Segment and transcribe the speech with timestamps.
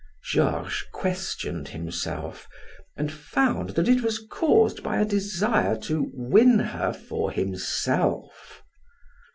[0.25, 2.47] Georges questioned himself,
[2.97, 8.63] and found that it was caused by a desire to win her for himself.